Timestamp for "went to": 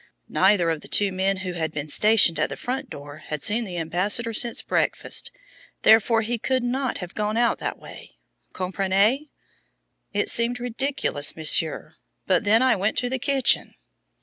12.75-13.09